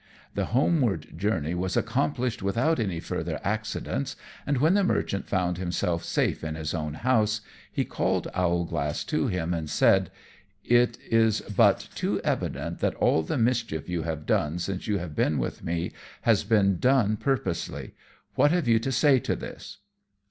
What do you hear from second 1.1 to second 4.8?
journey was accomplished without any further accident; and when